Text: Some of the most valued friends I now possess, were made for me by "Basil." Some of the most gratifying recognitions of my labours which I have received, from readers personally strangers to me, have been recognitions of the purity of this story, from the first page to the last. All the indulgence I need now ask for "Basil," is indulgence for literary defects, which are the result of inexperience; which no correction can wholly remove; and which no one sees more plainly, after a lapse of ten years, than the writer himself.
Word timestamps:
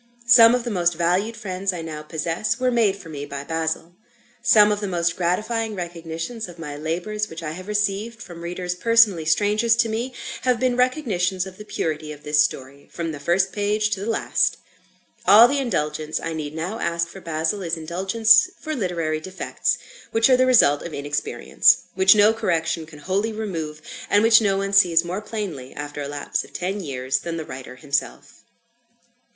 Some 0.25 0.55
of 0.55 0.63
the 0.63 0.71
most 0.71 0.95
valued 0.95 1.37
friends 1.37 1.71
I 1.71 1.83
now 1.83 2.01
possess, 2.01 2.59
were 2.59 2.71
made 2.71 2.95
for 2.95 3.07
me 3.07 3.23
by 3.23 3.43
"Basil." 3.43 3.93
Some 4.41 4.71
of 4.71 4.79
the 4.79 4.87
most 4.87 5.15
gratifying 5.15 5.75
recognitions 5.75 6.47
of 6.49 6.57
my 6.57 6.75
labours 6.75 7.29
which 7.29 7.43
I 7.43 7.51
have 7.51 7.67
received, 7.67 8.19
from 8.19 8.41
readers 8.41 8.73
personally 8.73 9.25
strangers 9.25 9.75
to 9.75 9.89
me, 9.89 10.15
have 10.41 10.59
been 10.59 10.75
recognitions 10.75 11.45
of 11.45 11.57
the 11.59 11.65
purity 11.65 12.11
of 12.11 12.23
this 12.23 12.41
story, 12.43 12.89
from 12.91 13.11
the 13.11 13.19
first 13.19 13.51
page 13.51 13.91
to 13.91 13.99
the 13.99 14.09
last. 14.09 14.57
All 15.27 15.47
the 15.47 15.59
indulgence 15.59 16.19
I 16.19 16.33
need 16.33 16.55
now 16.55 16.79
ask 16.79 17.07
for 17.07 17.21
"Basil," 17.21 17.61
is 17.61 17.77
indulgence 17.77 18.49
for 18.59 18.73
literary 18.75 19.19
defects, 19.19 19.77
which 20.09 20.31
are 20.31 20.35
the 20.37 20.47
result 20.47 20.81
of 20.81 20.95
inexperience; 20.95 21.77
which 21.93 22.15
no 22.15 22.33
correction 22.33 22.87
can 22.87 22.97
wholly 22.97 23.31
remove; 23.31 23.83
and 24.09 24.23
which 24.23 24.41
no 24.41 24.57
one 24.57 24.73
sees 24.73 25.05
more 25.05 25.21
plainly, 25.21 25.75
after 25.75 26.01
a 26.01 26.07
lapse 26.07 26.43
of 26.43 26.53
ten 26.53 26.79
years, 26.79 27.19
than 27.19 27.37
the 27.37 27.45
writer 27.45 27.75
himself. 27.75 28.43